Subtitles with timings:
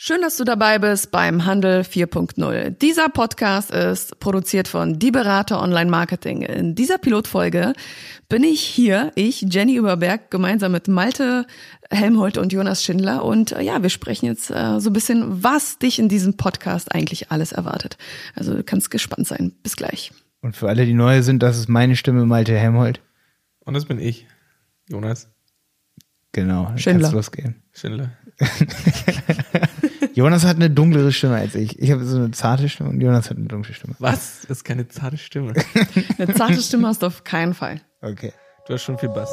[0.00, 2.70] Schön, dass du dabei bist beim Handel 4.0.
[2.70, 6.42] Dieser Podcast ist produziert von Die Berater Online Marketing.
[6.42, 7.72] In dieser Pilotfolge
[8.28, 11.48] bin ich hier, ich, Jenny Überberg, gemeinsam mit Malte
[11.90, 13.24] Helmholt und Jonas Schindler.
[13.24, 16.94] Und äh, ja, wir sprechen jetzt äh, so ein bisschen, was dich in diesem Podcast
[16.94, 17.98] eigentlich alles erwartet.
[18.36, 19.52] Also du kannst gespannt sein.
[19.64, 20.12] Bis gleich.
[20.42, 23.00] Und für alle, die neu sind, das ist meine Stimme, Malte Helmholt.
[23.64, 24.28] Und das bin ich,
[24.88, 25.28] Jonas.
[26.30, 27.08] Genau, Schindler.
[27.08, 27.56] kann's losgehen.
[27.72, 28.12] Schindler.
[30.18, 31.78] Jonas hat eine dunklere Stimme als ich.
[31.78, 33.94] Ich habe so eine zarte Stimme und Jonas hat eine dunkle Stimme.
[34.00, 34.40] Was?
[34.48, 35.52] Das ist keine zarte Stimme.
[36.18, 37.80] Eine zarte Stimme hast du auf keinen Fall.
[38.02, 38.32] Okay.
[38.66, 39.30] Du hast schon viel Bass.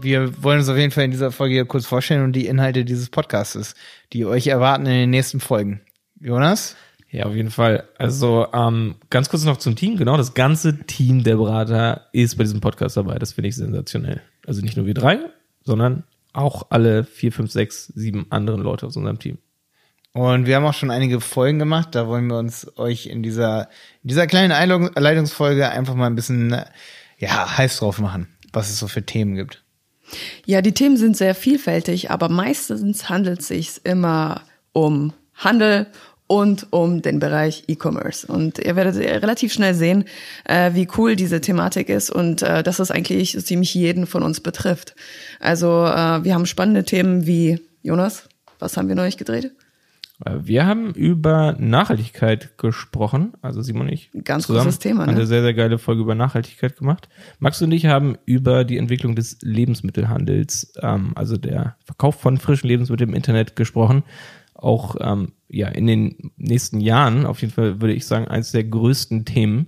[0.00, 2.86] Wir wollen uns auf jeden Fall in dieser Folge hier kurz vorstellen und die Inhalte
[2.86, 3.74] dieses Podcastes,
[4.14, 5.82] die euch erwarten in den nächsten Folgen.
[6.18, 6.74] Jonas?
[7.14, 7.84] Ja, auf jeden Fall.
[7.96, 9.96] Also ähm, ganz kurz noch zum Team.
[9.96, 13.20] Genau, das ganze Team der Berater ist bei diesem Podcast dabei.
[13.20, 14.20] Das finde ich sensationell.
[14.44, 15.20] Also nicht nur wir drei,
[15.62, 19.38] sondern auch alle vier, fünf, sechs, sieben anderen Leute aus unserem Team.
[20.12, 21.90] Und wir haben auch schon einige Folgen gemacht.
[21.92, 23.68] Da wollen wir uns euch in dieser,
[24.02, 26.50] in dieser kleinen Einleitungsfolge einfach mal ein bisschen,
[27.18, 29.62] ja, heiß drauf machen, was es so für Themen gibt.
[30.46, 35.86] Ja, die Themen sind sehr vielfältig, aber meistens handelt es sich immer um Handel
[36.34, 38.26] und um den Bereich E-Commerce.
[38.26, 40.04] Und ihr werdet relativ schnell sehen,
[40.44, 44.24] äh, wie cool diese Thematik ist und äh, dass es eigentlich so ziemlich jeden von
[44.24, 44.96] uns betrifft.
[45.38, 48.28] Also äh, wir haben spannende Themen wie Jonas.
[48.58, 49.52] Was haben wir neulich gedreht?
[50.24, 54.10] Äh, Wir haben über Nachhaltigkeit gesprochen, also Simon und ich.
[54.24, 55.12] Ganz zusammen großes Thema, ne?
[55.12, 57.08] Eine sehr, sehr geile Folge über Nachhaltigkeit gemacht.
[57.38, 62.68] Max und ich haben über die Entwicklung des Lebensmittelhandels, ähm, also der Verkauf von frischen
[62.68, 64.02] Lebensmitteln im Internet gesprochen.
[64.64, 68.64] Auch ähm, ja in den nächsten Jahren, auf jeden Fall würde ich sagen, eines der
[68.64, 69.66] größten Themen,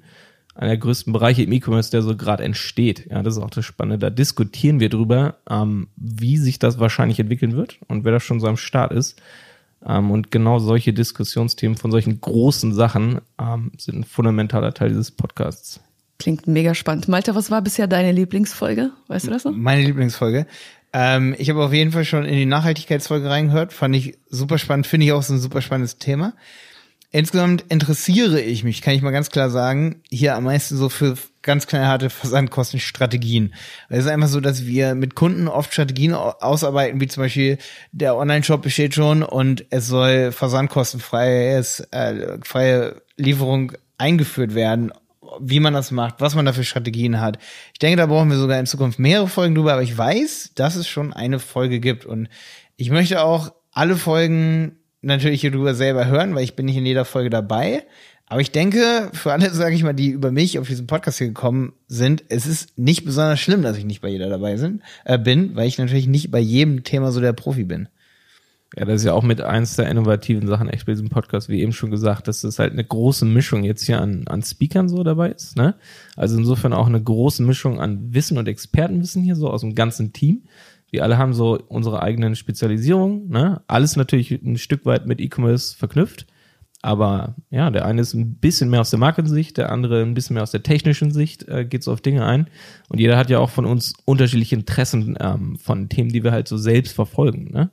[0.55, 3.07] einer der größten Bereiche im E-Commerce, der so gerade entsteht.
[3.11, 3.99] Ja, das ist auch das Spannende.
[3.99, 8.41] Da diskutieren wir drüber, ähm, wie sich das wahrscheinlich entwickeln wird und wer da schon
[8.41, 9.21] so am Start ist.
[9.85, 15.11] Ähm, und genau solche Diskussionsthemen von solchen großen Sachen ähm, sind ein fundamentaler Teil dieses
[15.11, 15.81] Podcasts.
[16.19, 17.09] Klingt mega spannend.
[17.09, 18.93] Malte, was war bisher deine Lieblingsfolge?
[19.09, 19.53] Weißt du das noch?
[19.53, 20.47] Meine Lieblingsfolge.
[20.99, 23.75] Ähm, ich habe auf jeden Fall schon in die Nachhaltigkeitsfolge reingehört.
[23.75, 24.87] Fand ich super spannend.
[24.87, 26.33] Finde ich auch so ein super spannendes Thema.
[27.13, 31.19] Insgesamt interessiere ich mich, kann ich mal ganz klar sagen, hier am meisten so für
[31.43, 33.55] ganz knallharte Versandkostenstrategien.
[33.91, 37.25] Weil es ist einfach so, dass wir mit Kunden oft Strategien au- ausarbeiten, wie zum
[37.25, 37.59] Beispiel
[37.93, 44.93] der Online-Shop besteht schon und es soll versandkostenfreies, äh, freie Lieferung eingeführt werden
[45.41, 47.39] wie man das macht, was man da für Strategien hat.
[47.73, 50.77] Ich denke, da brauchen wir sogar in Zukunft mehrere Folgen drüber, aber ich weiß, dass
[50.77, 52.29] es schon eine Folge gibt und
[52.77, 56.87] ich möchte auch alle Folgen natürlich hier drüber selber hören, weil ich bin nicht in
[56.87, 57.85] jeder Folge dabei.
[58.29, 61.29] Aber ich denke, für alle, sage ich mal, die über mich auf diesen Podcast hier
[61.29, 65.19] gekommen sind, es ist nicht besonders schlimm, dass ich nicht bei jeder dabei sind, äh,
[65.19, 67.89] bin, weil ich natürlich nicht bei jedem Thema so der Profi bin.
[68.75, 71.61] Ja, das ist ja auch mit eins der innovativen Sachen echt bei diesem Podcast, wie
[71.61, 75.05] eben schon gesagt, dass es halt eine große Mischung jetzt hier an, an Speakern so
[75.05, 75.57] dabei ist.
[75.57, 75.77] Ne?
[76.17, 80.13] Also insofern auch eine große Mischung an Wissen und Expertenwissen hier so aus dem ganzen
[80.13, 80.43] Team.
[80.91, 83.29] Wir alle haben so unsere eigenen Spezialisierungen.
[83.29, 83.63] Ne?
[83.69, 86.27] Alles natürlich ein Stück weit mit E-Commerce verknüpft.
[86.83, 90.35] Aber ja, der eine ist ein bisschen mehr aus der Markensicht, der andere ein bisschen
[90.35, 92.49] mehr aus der technischen Sicht, äh, geht so auf Dinge ein.
[92.89, 96.47] Und jeder hat ja auch von uns unterschiedliche Interessen ähm, von Themen, die wir halt
[96.47, 97.51] so selbst verfolgen.
[97.53, 97.71] Ne?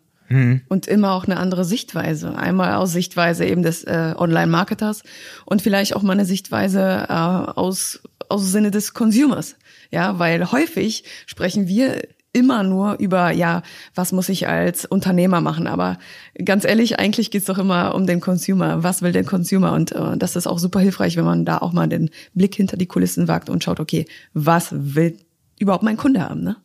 [0.70, 2.36] Und immer auch eine andere Sichtweise.
[2.38, 5.04] Einmal aus Sichtweise eben des äh, Online-Marketers
[5.46, 9.56] und vielleicht auch mal eine Sichtweise äh, aus, aus Sinne des Consumers.
[9.92, 12.02] Ja, weil häufig sprechen wir
[12.34, 13.62] immer nur über, ja,
[13.94, 15.68] was muss ich als Unternehmer machen?
[15.68, 16.00] Aber
[16.44, 18.84] ganz ehrlich, eigentlich geht's doch immer um den Consumer.
[18.84, 19.72] Was will der Consumer?
[19.74, 22.76] Und äh, das ist auch super hilfreich, wenn man da auch mal den Blick hinter
[22.76, 25.16] die Kulissen wagt und schaut, okay, was will
[25.60, 26.58] überhaupt mein Kunde haben, ne?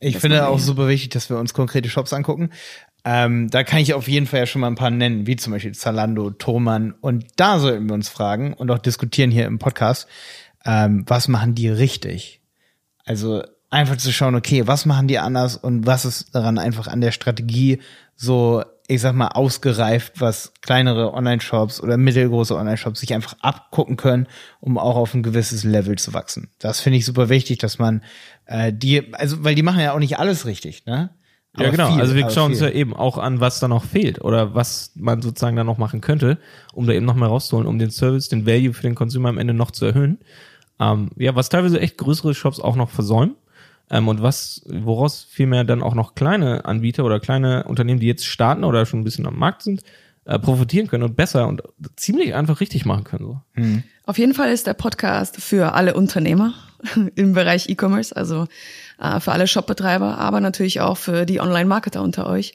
[0.00, 2.50] Ich Das finde auch super wichtig, dass wir uns konkrete Shops angucken.
[3.04, 5.52] Ähm, da kann ich auf jeden Fall ja schon mal ein paar nennen, wie zum
[5.52, 6.92] Beispiel Zalando, Thomann.
[7.00, 10.06] Und da sollten wir uns fragen und auch diskutieren hier im Podcast,
[10.64, 12.40] ähm, was machen die richtig?
[13.04, 17.00] Also einfach zu schauen, okay, was machen die anders und was ist daran einfach an
[17.00, 17.80] der Strategie
[18.14, 24.28] so, ich sag mal, ausgereift, was kleinere Online-Shops oder mittelgroße Online-Shops sich einfach abgucken können,
[24.60, 26.50] um auch auf ein gewisses Level zu wachsen.
[26.60, 28.04] Das finde ich super wichtig, dass man
[28.46, 31.10] äh, die, also weil die machen ja auch nicht alles richtig, ne?
[31.58, 31.92] Ja, genau.
[31.92, 32.68] viel, also wir schauen uns viel.
[32.68, 36.00] ja eben auch an, was da noch fehlt oder was man sozusagen da noch machen
[36.00, 36.38] könnte,
[36.72, 39.38] um da eben noch mal rauszuholen, um den Service, den Value für den Consumer am
[39.38, 40.18] Ende noch zu erhöhen.
[40.80, 43.36] Ähm, ja, was teilweise echt größere Shops auch noch versäumen.
[43.90, 48.24] Ähm, und was, woraus vielmehr dann auch noch kleine Anbieter oder kleine Unternehmen, die jetzt
[48.24, 49.82] starten oder schon ein bisschen am Markt sind,
[50.24, 51.62] äh, profitieren können und besser und
[51.96, 53.26] ziemlich einfach richtig machen können.
[53.26, 53.40] So.
[53.52, 53.82] Hm.
[54.06, 56.54] Auf jeden Fall ist der Podcast für alle Unternehmer
[57.14, 58.46] im Bereich E-Commerce, also
[59.00, 62.54] äh, für alle Shopbetreiber, aber natürlich auch für die Online-Marketer unter euch,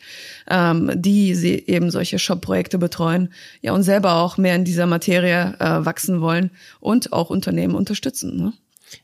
[0.50, 5.56] ähm, die sie eben solche Shop-Projekte betreuen, ja und selber auch mehr in dieser Materie
[5.60, 8.38] äh, wachsen wollen und auch Unternehmen unterstützen.
[8.38, 8.54] Ne?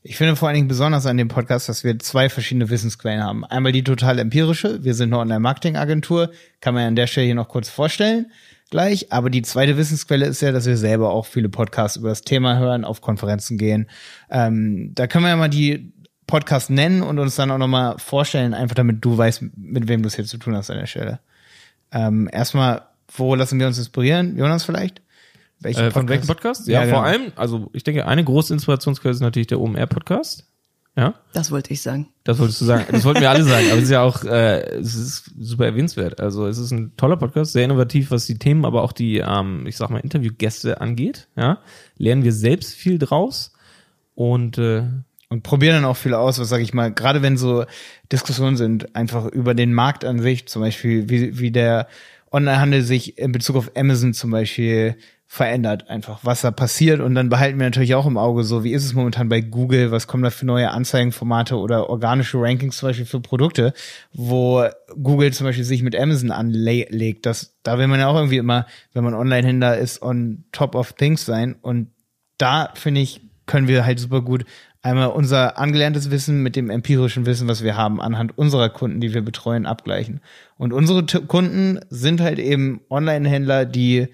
[0.01, 3.45] Ich finde vor allen Dingen besonders an dem Podcast, dass wir zwei verschiedene Wissensquellen haben.
[3.45, 6.31] Einmal die total empirische, wir sind eine Online-Marketing-Agentur,
[6.61, 8.27] kann man ja an der Stelle hier noch kurz vorstellen
[8.73, 9.11] gleich.
[9.11, 12.57] Aber die zweite Wissensquelle ist ja, dass wir selber auch viele Podcasts über das Thema
[12.57, 13.87] hören, auf Konferenzen gehen.
[14.31, 15.93] Ähm, da können wir ja mal die
[16.25, 20.07] Podcasts nennen und uns dann auch nochmal vorstellen, einfach damit du weißt, mit wem du
[20.07, 21.19] es hier zu tun hast an der Stelle.
[21.91, 24.37] Ähm, erstmal, wo lassen wir uns inspirieren?
[24.37, 25.03] Jonas vielleicht?
[25.63, 26.67] Welche äh, von welchem Podcast?
[26.67, 26.97] Ja, ja genau.
[26.97, 30.45] vor allem, also ich denke, eine große Inspirationsquelle ist natürlich der OMR-Podcast.
[30.95, 31.15] Ja?
[31.33, 32.09] Das wollte ich sagen.
[32.23, 32.85] Das wolltest du sagen.
[32.91, 33.67] Das wollten wir alle sagen.
[33.67, 36.19] Aber es ist ja auch, äh, es ist super erwähnenswert.
[36.19, 39.65] Also es ist ein toller Podcast, sehr innovativ, was die Themen, aber auch die, ähm,
[39.65, 41.29] ich sag mal, Interviewgäste angeht.
[41.35, 41.59] Ja,
[41.97, 43.53] lernen wir selbst viel draus
[44.13, 44.83] und äh,
[45.29, 47.65] und probieren dann auch viel aus, was sage ich mal, gerade wenn so
[48.11, 51.87] Diskussionen sind, einfach über den Markt an sich, zum Beispiel, wie, wie der
[52.31, 54.95] Onlinehandel sich in Bezug auf Amazon zum Beispiel
[55.33, 56.99] verändert, einfach was da passiert.
[56.99, 59.89] Und dann behalten wir natürlich auch im Auge so, wie ist es momentan bei Google,
[59.89, 63.73] was kommen da für neue Anzeigenformate oder organische Rankings zum Beispiel für Produkte,
[64.13, 67.25] wo Google zum Beispiel sich mit Amazon anlegt.
[67.25, 70.93] Das, da will man ja auch irgendwie immer, wenn man Online-Händler ist, on top of
[70.93, 71.55] things sein.
[71.63, 71.87] Und
[72.37, 74.45] da, finde ich, können wir halt super gut
[74.83, 79.15] einmal unser angelerntes Wissen mit dem empirischen Wissen, was wir haben, anhand unserer Kunden, die
[79.15, 80.21] wir betreuen, abgleichen.
[80.59, 84.09] Und unsere Kunden sind halt eben Online-Händler, die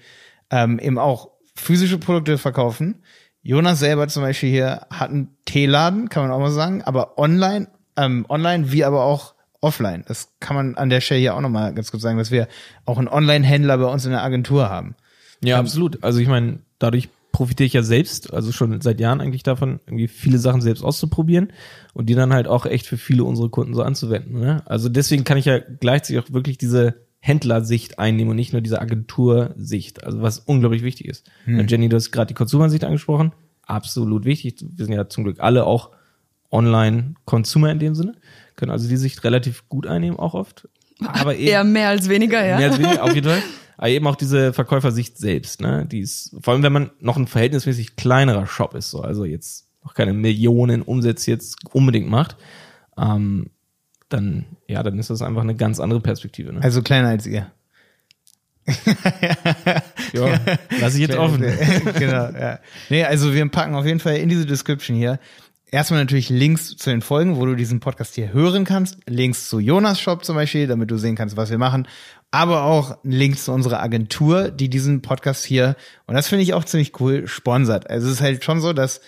[0.50, 3.02] ähm, eben auch physische Produkte verkaufen.
[3.42, 7.68] Jonas selber zum Beispiel hier hat einen Teeladen, kann man auch mal sagen, aber online,
[7.96, 10.04] ähm, online wie aber auch offline.
[10.06, 12.48] Das kann man an der Stelle hier auch nochmal ganz kurz sagen, dass wir
[12.84, 14.94] auch einen Online-Händler bei uns in der Agentur haben.
[15.42, 16.02] Ja, ähm, absolut.
[16.02, 20.08] Also ich meine, dadurch profitiere ich ja selbst, also schon seit Jahren eigentlich davon, irgendwie
[20.08, 21.52] viele Sachen selbst auszuprobieren
[21.94, 24.40] und die dann halt auch echt für viele unserer Kunden so anzuwenden.
[24.40, 24.62] Ne?
[24.66, 28.80] Also deswegen kann ich ja gleichzeitig auch wirklich diese Händlersicht einnehmen und nicht nur diese
[28.80, 31.30] Agentursicht, also was unglaublich wichtig ist.
[31.44, 31.66] Hm.
[31.68, 33.32] Jenny, du hast gerade die Konsumersicht angesprochen,
[33.62, 34.64] absolut wichtig.
[34.74, 35.90] Wir sind ja zum Glück alle auch
[36.50, 38.14] Online-Consumer in dem Sinne,
[38.56, 40.68] können also die Sicht relativ gut einnehmen auch oft.
[41.06, 42.56] Aber eben, eher mehr als weniger, ja.
[42.56, 43.42] Mehr als weniger, auf jeden Fall.
[43.76, 45.86] Aber eben auch diese Verkäufersicht selbst, ne?
[45.86, 49.68] Die ist, vor allem wenn man noch ein verhältnismäßig kleinerer Shop ist, so, also jetzt
[49.84, 52.36] noch keine Millionen Umsätze jetzt unbedingt macht,
[52.98, 53.50] ähm,
[54.10, 56.52] dann, ja, dann ist das einfach eine ganz andere Perspektive.
[56.52, 56.62] Ne?
[56.62, 57.50] Also kleiner als ihr.
[60.12, 60.40] ja,
[60.80, 61.40] lass ich jetzt offen.
[61.98, 62.60] genau, ja.
[62.88, 65.18] Nee, also wir packen auf jeden Fall in diese Description hier
[65.70, 68.98] erstmal natürlich Links zu den Folgen, wo du diesen Podcast hier hören kannst.
[69.06, 71.86] Links zu Jonas Shop zum Beispiel, damit du sehen kannst, was wir machen.
[72.30, 75.76] Aber auch Links zu unserer Agentur, die diesen Podcast hier,
[76.06, 77.90] und das finde ich auch ziemlich cool, sponsert.
[77.90, 79.00] Also es ist halt schon so, dass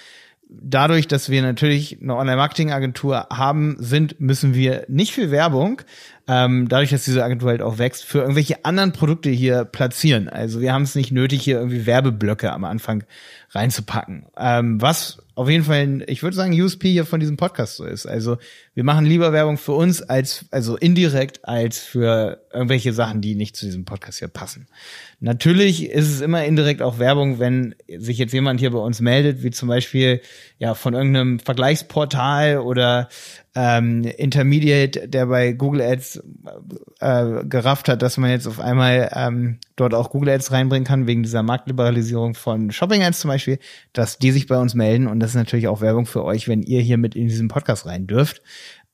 [0.60, 5.82] dadurch, dass wir natürlich eine Online-Marketing-Agentur haben, sind, müssen wir nicht für Werbung,
[6.28, 10.28] ähm, dadurch, dass diese Agentur halt auch wächst, für irgendwelche anderen Produkte hier platzieren.
[10.28, 13.04] Also wir haben es nicht nötig, hier irgendwie Werbeblöcke am Anfang
[13.50, 14.26] reinzupacken.
[14.36, 18.06] Ähm, was auf jeden Fall, ich würde sagen, USP hier von diesem Podcast so ist.
[18.06, 18.36] Also
[18.74, 23.56] wir machen lieber Werbung für uns als, also indirekt als für irgendwelche Sachen, die nicht
[23.56, 24.68] zu diesem Podcast hier passen.
[25.20, 29.42] Natürlich ist es immer indirekt auch Werbung, wenn sich jetzt jemand hier bei uns meldet,
[29.42, 30.20] wie zum Beispiel
[30.58, 33.08] ja von irgendeinem Vergleichsportal oder
[33.54, 36.22] ähm, Intermediate, der bei Google Ads
[37.00, 41.06] äh, gerafft hat, dass man jetzt auf einmal ähm, dort auch Google Ads reinbringen kann,
[41.06, 43.58] wegen dieser Marktliberalisierung von Shopping Ads zum Beispiel,
[43.92, 46.62] dass die sich bei uns melden und das ist natürlich auch Werbung für euch, wenn
[46.62, 48.42] ihr hier mit in diesen Podcast rein dürft.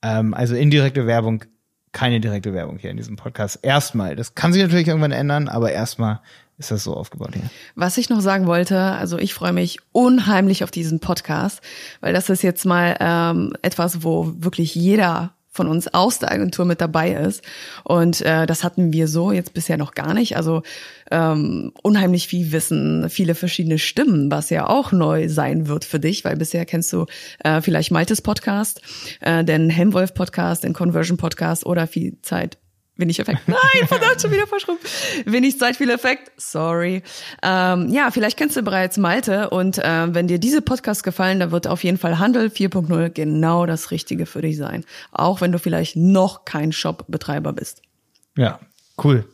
[0.03, 1.45] Ähm, also indirekte Werbung,
[1.93, 3.61] keine direkte Werbung hier in diesem Podcast.
[3.63, 6.21] Erstmal, das kann sich natürlich irgendwann ändern, aber erstmal
[6.59, 7.49] ist das so aufgebaut hier.
[7.75, 11.61] Was ich noch sagen wollte, also ich freue mich unheimlich auf diesen Podcast,
[12.01, 16.65] weil das ist jetzt mal ähm, etwas, wo wirklich jeder von uns aus der Agentur
[16.65, 17.43] mit dabei ist.
[17.83, 20.37] Und äh, das hatten wir so jetzt bisher noch gar nicht.
[20.37, 20.63] Also
[21.11, 26.25] ähm, unheimlich viel Wissen, viele verschiedene Stimmen, was ja auch neu sein wird für dich,
[26.25, 27.07] weil bisher kennst du
[27.43, 28.83] äh, vielleicht Maltes Podcast,
[29.21, 32.59] äh, den Helmwolf Podcast, den Conversion Podcast oder viel Zeit
[32.99, 33.47] Wenig Effekt.
[33.47, 34.87] Nein, verdammt, schon wieder verschrubbt.
[35.25, 36.33] Wenig Zeit, viel Effekt.
[36.37, 37.03] Sorry.
[37.43, 41.53] Ähm, ja, vielleicht kennst du bereits Malte und äh, wenn dir diese Podcast gefallen, dann
[41.53, 44.85] wird auf jeden Fall Handel 4.0 genau das Richtige für dich sein.
[45.13, 47.83] Auch wenn du vielleicht noch kein Shop-Betreiber bist.
[48.37, 48.59] Ja,
[49.03, 49.25] Cool.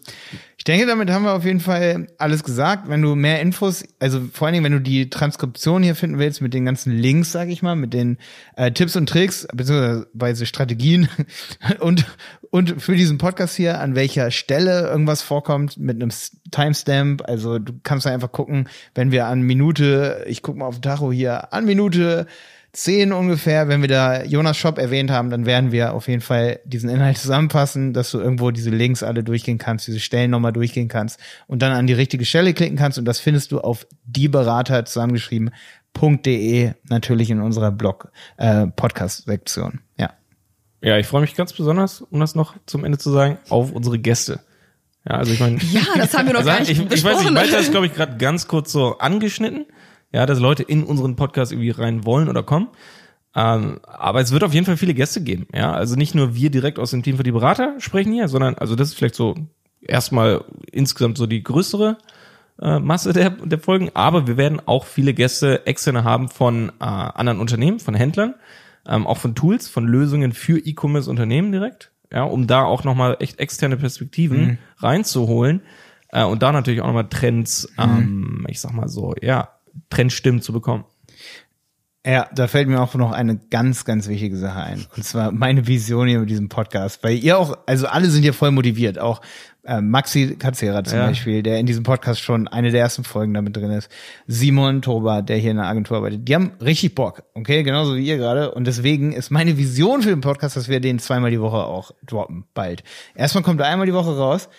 [0.59, 2.89] Ich denke, damit haben wir auf jeden Fall alles gesagt.
[2.89, 6.41] Wenn du mehr Infos, also vor allen Dingen, wenn du die Transkription hier finden willst
[6.41, 8.17] mit den ganzen Links, sag ich mal, mit den
[8.57, 11.09] äh, Tipps und Tricks beziehungsweise Strategien
[11.81, 12.07] und
[12.51, 16.13] und für diesen Podcast hier, an welcher Stelle irgendwas vorkommt mit einem
[16.53, 17.29] Timestamp.
[17.29, 21.53] Also du kannst einfach gucken, wenn wir an Minute, ich guck mal auf Tacho hier,
[21.53, 22.27] an Minute
[22.75, 26.61] 10 ungefähr, wenn wir da Jonas Shop erwähnt haben, dann werden wir auf jeden Fall
[26.65, 30.89] diesen Inhalt zusammenfassen, dass du irgendwo diese Links alle durchgehen kannst, diese Stellen nochmal durchgehen
[30.89, 34.85] kannst und dann an die richtige Stelle klicken kannst und das findest du auf dieberater
[34.85, 39.81] zusammengeschrieben.de natürlich in unserer Blog äh, Podcast Sektion.
[39.97, 40.11] Ja.
[40.83, 43.99] Ja, ich freue mich ganz besonders, um das noch zum Ende zu sagen, auf unsere
[43.99, 44.41] Gäste.
[45.09, 47.03] Ja, also ich meine, Ja, das haben wir noch also gar nicht ich, ich weiß
[47.03, 47.35] besprochen.
[47.35, 49.67] nicht, Walter ist glaube ich gerade ganz kurz so angeschnitten,
[50.15, 52.69] ja, dass Leute in unseren Podcast irgendwie rein wollen oder kommen.
[53.35, 55.73] Ähm, aber es wird auf jeden Fall viele Gäste geben, ja.
[55.73, 58.77] Also nicht nur wir direkt aus dem Team für die Berater sprechen hier, sondern also
[58.77, 59.35] das ist vielleicht so
[59.83, 61.99] erstmal insgesamt so die größere
[62.63, 63.91] äh, Masse der, der Folgen.
[63.95, 68.35] Aber wir werden auch viele Gäste externe haben von äh, anderen Unternehmen, von Händlern,
[68.87, 73.41] ähm, auch von Tools, von Lösungen für E-Commerce-Unternehmen direkt, ja, um da auch nochmal echt
[73.41, 75.63] externe Perspektiven reinzuholen
[76.11, 79.49] äh, und da natürlich auch nochmal Trends, ähm, ich sag mal so, ja,
[79.91, 80.85] Trendstimmen zu bekommen.
[82.07, 84.85] Ja, da fällt mir auch noch eine ganz, ganz wichtige Sache ein.
[84.95, 87.03] Und zwar meine Vision hier mit diesem Podcast.
[87.03, 88.99] Weil ihr auch, also alle sind hier voll motiviert.
[88.99, 89.23] Auch
[89.63, 91.07] äh, Maxi Katzera zum Ja.
[91.07, 93.91] Beispiel, der in diesem Podcast schon eine der ersten Folgen damit drin ist.
[94.27, 96.29] Simon Toba, der hier in der Agentur arbeitet.
[96.29, 97.63] Die haben richtig Bock, okay?
[97.63, 98.51] Genauso wie ihr gerade.
[98.55, 101.93] Und deswegen ist meine Vision für den Podcast, dass wir den zweimal die Woche auch
[102.07, 102.85] droppen, bald.
[103.15, 104.51] Erstmal kommt er einmal die Woche raus.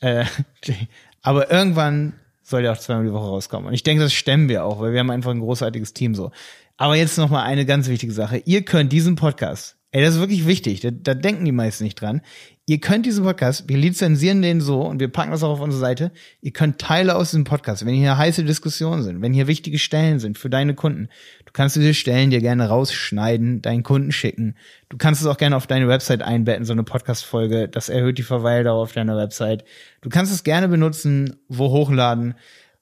[0.00, 0.24] Äh,
[1.20, 2.14] aber irgendwann
[2.44, 3.68] soll der auch zweimal die Woche rauskommen.
[3.68, 6.30] Und ich denke, das stemmen wir auch, weil wir haben einfach ein großartiges Team so.
[6.76, 8.42] Aber jetzt noch mal eine ganz wichtige Sache.
[8.44, 12.00] Ihr könnt diesen Podcast, ey, das ist wirklich wichtig, da, da denken die meisten nicht
[12.00, 12.20] dran.
[12.66, 15.80] Ihr könnt diesen Podcast, wir lizenzieren den so und wir packen das auch auf unsere
[15.80, 16.10] Seite.
[16.40, 20.18] Ihr könnt Teile aus diesem Podcast, wenn hier heiße Diskussionen sind, wenn hier wichtige Stellen
[20.18, 21.08] sind für deine Kunden,
[21.44, 24.56] du kannst diese Stellen dir gerne rausschneiden, deinen Kunden schicken.
[24.88, 27.68] Du kannst es auch gerne auf deine Website einbetten, so eine Podcast-Folge.
[27.68, 29.64] Das erhöht die Verweildauer auf deiner Website.
[30.00, 32.34] Du kannst es gerne benutzen, wo hochladen.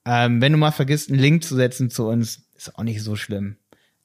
[0.03, 3.15] Ähm, wenn du mal vergisst, einen Link zu setzen zu uns, ist auch nicht so
[3.15, 3.57] schlimm.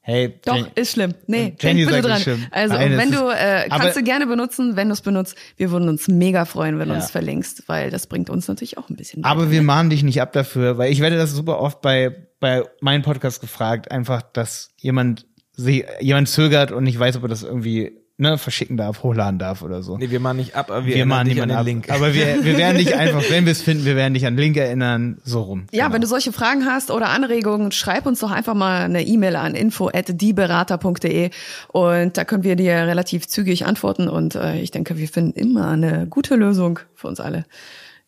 [0.09, 1.13] Hey, Doch, Jen- ist schlimm.
[1.27, 2.19] Nee, Jenny bitte dran.
[2.19, 2.45] schlimm.
[2.51, 5.35] Also, Nein, wenn du, äh, kannst du gerne benutzen, wenn du es benutzt.
[5.57, 6.99] Wir würden uns mega freuen, wenn du Ja.
[7.01, 9.51] uns verlinkst, weil das bringt uns natürlich auch ein bisschen Aber weiter.
[9.51, 13.03] wir mahnen dich nicht ab dafür, weil ich werde das super oft bei, bei meinem
[13.03, 17.91] Podcast gefragt, einfach, dass jemand, sie, jemand zögert und nicht weiß, ob er das irgendwie,
[18.19, 19.97] ne, verschicken darf, hochladen darf oder so.
[19.97, 21.57] Nee, wir machen nicht ab, aber wir, wir dich niemanden an ab.
[21.63, 21.89] den Link.
[21.89, 24.39] Aber wir, wir werden dich einfach, wenn wir es finden, wir werden dich an den
[24.41, 25.65] Link erinnern, so rum.
[25.71, 25.95] Ja, Genau.
[25.95, 29.55] wenn du solche Fragen hast oder Anregungen, schreib uns doch einfach mal eine E-Mail an
[29.55, 31.29] info@dieberater.de
[31.69, 35.69] und da können wir dir relativ zügig antworten und äh, ich denke, wir finden immer
[35.69, 37.45] eine gute Lösung für uns alle.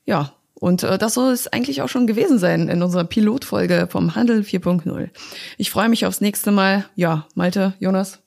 [0.06, 4.16] Ja, und äh, das soll es eigentlich auch schon gewesen sein in unserer Pilotfolge vom
[4.16, 5.10] Handel 4.0.
[5.58, 6.86] Ich freue mich aufs nächste Mal.
[6.96, 8.20] Ja, Malte, Jonas,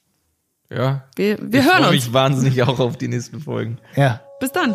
[0.71, 1.05] ja.
[1.17, 2.07] wir, wir ich hören freue uns.
[2.07, 3.79] mich wahnsinnig auch auf die nächsten Folgen.
[3.97, 4.21] Ja.
[4.41, 4.75] Bis dann.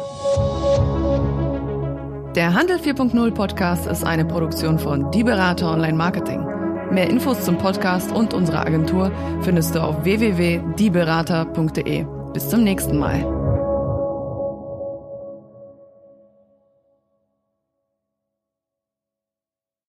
[2.36, 6.46] Der Handel 4.0 Podcast ist eine Produktion von Die Berater Online Marketing.
[6.92, 12.06] Mehr Infos zum Podcast und unserer Agentur findest du auf www.dieberater.de.
[12.34, 13.39] Bis zum nächsten Mal.